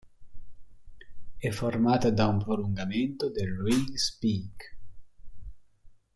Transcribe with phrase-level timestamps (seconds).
[1.37, 4.77] È formata da un prolungamento del Riggs Peak.